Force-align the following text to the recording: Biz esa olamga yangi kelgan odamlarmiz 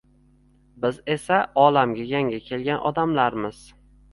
Biz 0.85 0.97
esa 1.17 1.37
olamga 1.65 2.07
yangi 2.15 2.41
kelgan 2.49 2.83
odamlarmiz 2.93 3.63